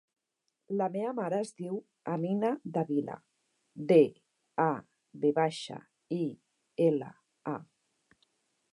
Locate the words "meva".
0.93-1.11